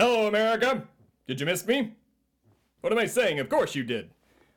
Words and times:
Hello, 0.00 0.26
America! 0.26 0.88
Did 1.26 1.40
you 1.40 1.44
miss 1.44 1.66
me? 1.66 1.92
What 2.80 2.90
am 2.90 2.98
I 2.98 3.04
saying? 3.04 3.38
Of 3.38 3.50
course 3.50 3.74
you 3.74 3.84
did. 3.84 4.08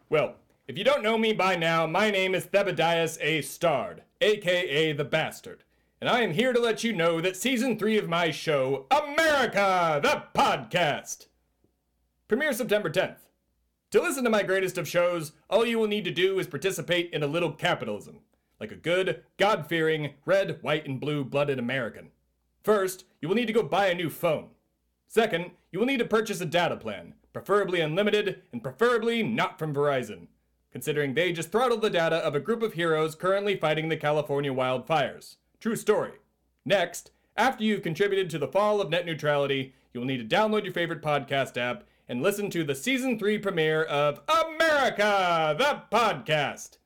Well, 0.10 0.36
if 0.70 0.78
you 0.78 0.86
don't 0.86 1.04
know 1.04 1.18
me 1.18 1.34
by 1.34 1.58
now, 1.58 1.86
my 1.86 2.10
name 2.10 2.34
is 2.34 2.46
Thebadias 2.46 3.18
A. 3.20 3.42
Stard, 3.42 4.04
aka 4.22 4.94
The 4.94 5.04
Bastard, 5.04 5.66
and 6.00 6.10
I 6.10 6.22
am 6.22 6.32
here 6.32 6.54
to 6.54 6.62
let 6.62 6.86
you 6.86 6.94
know 6.94 7.20
that 7.20 7.36
season 7.36 7.78
3 7.78 7.98
of 7.98 8.08
my 8.08 8.32
show, 8.32 8.86
America, 8.90 10.00
the 10.02 10.24
podcast, 10.34 11.28
premieres 12.30 12.56
September 12.56 12.90
10th. 12.90 13.18
To 13.92 14.02
listen 14.02 14.24
to 14.24 14.30
my 14.30 14.44
greatest 14.44 14.78
of 14.78 14.88
shows, 14.88 15.34
all 15.50 15.66
you 15.66 15.78
will 15.78 15.88
need 15.88 16.06
to 16.06 16.12
do 16.12 16.40
is 16.40 16.48
participate 16.48 17.12
in 17.12 17.22
a 17.22 17.28
little 17.28 17.52
capitalism, 17.52 18.20
like 18.62 18.72
a 18.72 18.78
good, 18.78 19.24
God 19.36 19.68
fearing, 19.68 20.14
red, 20.26 20.60
white, 20.62 20.88
and 20.88 21.02
blue 21.02 21.26
blooded 21.26 21.60
American. 21.60 22.12
First, 22.64 23.04
you 23.20 23.28
will 23.28 23.36
need 23.36 23.48
to 23.48 23.54
go 23.54 23.64
buy 23.64 23.88
a 23.88 23.94
new 23.94 24.10
phone. 24.10 24.48
Second, 25.14 25.52
you 25.72 25.78
will 25.78 25.86
need 25.86 26.00
to 26.00 26.06
purchase 26.06 26.42
a 26.42 26.46
data 26.46 26.76
plan, 26.76 27.14
preferably 27.34 27.80
unlimited, 27.80 28.42
and 28.52 28.64
preferably 28.64 29.22
not 29.22 29.60
from 29.60 29.72
Verizon, 29.72 30.26
considering 30.72 31.14
they 31.14 31.32
just 31.32 31.52
throttled 31.52 31.84
the 31.84 31.90
data 31.92 32.16
of 32.16 32.34
a 32.34 32.40
group 32.40 32.64
of 32.64 32.74
heroes 32.74 33.14
currently 33.14 33.56
fighting 33.56 33.90
the 33.90 33.96
California 33.96 34.52
wildfires. 34.52 35.36
True 35.60 35.76
story. 35.76 36.14
Next, 36.66 37.12
after 37.38 37.64
you've 37.64 37.84
contributed 37.84 38.32
to 38.32 38.40
the 38.40 38.48
fall 38.48 38.82
of 38.82 38.90
net 38.90 39.06
neutrality, 39.06 39.76
you 39.94 40.00
will 40.00 40.08
need 40.08 40.28
to 40.28 40.36
download 40.36 40.64
your 40.64 40.74
favorite 40.74 41.04
podcast 41.04 41.58
app 41.58 41.84
and 42.10 42.24
listen 42.24 42.50
to 42.50 42.64
the 42.64 42.74
season 42.74 43.20
3 43.20 43.38
premiere 43.38 43.84
of 43.84 44.20
America, 44.28 45.56
the 45.60 45.84
podcast, 45.96 46.78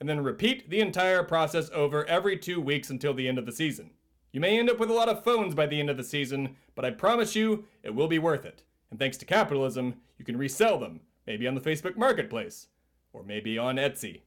and 0.00 0.08
then 0.08 0.24
repeat 0.24 0.70
the 0.70 0.80
entire 0.80 1.22
process 1.22 1.70
over 1.72 2.04
every 2.06 2.36
two 2.36 2.60
weeks 2.60 2.90
until 2.90 3.14
the 3.14 3.28
end 3.28 3.38
of 3.38 3.46
the 3.46 3.52
season. 3.52 3.92
You 4.36 4.40
may 4.40 4.58
end 4.58 4.68
up 4.68 4.78
with 4.78 4.90
a 4.90 4.92
lot 4.92 5.08
of 5.08 5.24
phones 5.24 5.54
by 5.54 5.64
the 5.64 5.80
end 5.80 5.88
of 5.88 5.96
the 5.96 6.04
season, 6.04 6.56
but 6.74 6.84
I 6.84 6.90
promise 6.90 7.34
you 7.34 7.64
it 7.82 7.94
will 7.94 8.06
be 8.06 8.18
worth 8.18 8.44
it. 8.44 8.64
And 8.90 8.98
thanks 8.98 9.16
to 9.16 9.24
capitalism, 9.24 9.94
you 10.18 10.26
can 10.26 10.36
resell 10.36 10.78
them, 10.78 11.00
maybe 11.26 11.48
on 11.48 11.54
the 11.54 11.60
Facebook 11.62 11.96
Marketplace, 11.96 12.66
or 13.14 13.22
maybe 13.22 13.56
on 13.56 13.76
Etsy, 13.76 14.20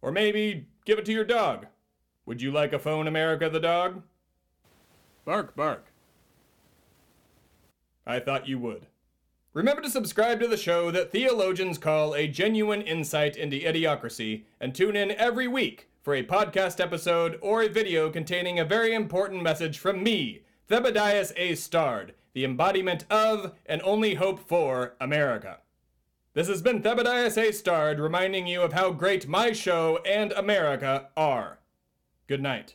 or 0.00 0.12
maybe 0.12 0.68
give 0.84 1.00
it 1.00 1.04
to 1.06 1.12
your 1.12 1.24
dog. 1.24 1.66
Would 2.24 2.40
you 2.40 2.52
like 2.52 2.72
a 2.72 2.78
phone, 2.78 3.08
America 3.08 3.50
the 3.50 3.58
dog? 3.58 4.04
Bark, 5.24 5.56
bark. 5.56 5.86
I 8.06 8.20
thought 8.20 8.46
you 8.46 8.60
would. 8.60 8.86
Remember 9.54 9.82
to 9.82 9.90
subscribe 9.90 10.38
to 10.38 10.46
the 10.46 10.56
show 10.56 10.92
that 10.92 11.10
theologians 11.10 11.78
call 11.78 12.14
a 12.14 12.28
genuine 12.28 12.82
insight 12.82 13.36
into 13.36 13.58
idiocracy, 13.58 14.44
and 14.60 14.72
tune 14.72 14.94
in 14.94 15.10
every 15.10 15.48
week 15.48 15.88
for 16.02 16.14
a 16.14 16.24
podcast 16.24 16.80
episode 16.80 17.38
or 17.40 17.62
a 17.62 17.68
video 17.68 18.10
containing 18.10 18.58
a 18.58 18.64
very 18.64 18.92
important 18.92 19.42
message 19.42 19.78
from 19.78 20.02
me, 20.02 20.42
Thebadias 20.68 21.32
A. 21.36 21.54
Stard, 21.54 22.14
the 22.34 22.44
embodiment 22.44 23.04
of 23.08 23.52
and 23.64 23.80
only 23.82 24.14
hope 24.14 24.40
for 24.40 24.94
America. 25.00 25.60
This 26.34 26.48
has 26.48 26.60
been 26.60 26.82
Thebadias 26.82 27.40
A. 27.40 27.52
Stard 27.52 28.00
reminding 28.00 28.48
you 28.48 28.62
of 28.62 28.72
how 28.72 28.90
great 28.90 29.28
my 29.28 29.52
show 29.52 29.98
and 30.04 30.32
America 30.32 31.08
are. 31.16 31.60
Good 32.26 32.42
night. 32.42 32.74